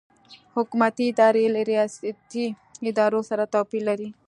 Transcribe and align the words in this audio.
حکومتي 0.55 1.03
ادارې 1.11 1.43
له 1.55 1.61
ریاستي 1.71 2.45
ادارو 2.89 3.21
سره 3.29 3.43
توپیر 3.53 3.81
لري. 3.89 4.09